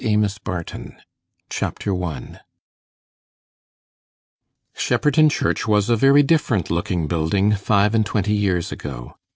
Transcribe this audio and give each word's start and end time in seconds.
AMOS 0.03 0.39
BARTON 0.39 0.99
Chapter 1.51 1.93
1 1.93 2.39
Shepperton 4.73 5.29
Church 5.29 5.67
was 5.67 5.91
a 5.91 5.95
very 5.95 6.23
different 6.23 6.71
looking 6.71 7.05
building 7.07 7.51
five 7.53 7.93
and 7.93 8.03
twenty 8.03 8.33
years 8.33 8.71
ago. 8.71 9.15